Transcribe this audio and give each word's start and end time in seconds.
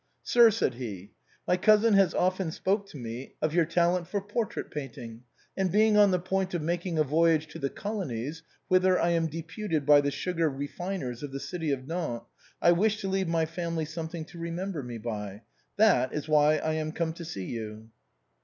"Sir," 0.23 0.49
said 0.49 0.73
he," 0.73 1.11
my 1.47 1.57
cousin 1.57 1.93
has 1.93 2.15
often 2.15 2.49
spoken 2.51 2.87
to 2.87 2.97
me 2.97 3.35
of 3.39 3.53
your 3.53 3.65
talent 3.65 4.07
for 4.07 4.19
portrait 4.19 4.71
painting, 4.71 5.21
and 5.55 5.71
being 5.71 5.95
on 5.95 6.09
the 6.09 6.17
point 6.17 6.55
of 6.55 6.61
making 6.63 6.97
a 6.97 7.03
voyage 7.03 7.45
to 7.49 7.59
the 7.59 7.69
colonies, 7.69 8.41
whither 8.67 8.99
I 8.99 9.09
am 9.09 9.27
deputed 9.27 9.85
by 9.85 10.01
the 10.01 10.09
sugar 10.09 10.49
refiners 10.49 11.21
of 11.21 11.31
the 11.31 11.39
city 11.39 11.69
of 11.69 11.87
Nantes, 11.87 12.25
I 12.63 12.71
wish 12.71 12.99
to 13.01 13.09
leave 13.09 13.27
my 13.27 13.45
family 13.45 13.85
something 13.85 14.25
to 14.25 14.39
remember 14.39 14.81
me 14.81 14.97
by. 14.97 15.43
That 15.77 16.11
is 16.15 16.27
why 16.27 16.55
I 16.57 16.73
am 16.73 16.93
come 16.93 17.13
to 17.13 17.23
see 17.23 17.45
you." 17.45 17.91